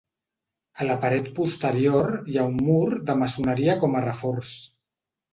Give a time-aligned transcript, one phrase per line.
[0.83, 4.55] A la paret posterior hi ha un mur de maçoneria com a reforç.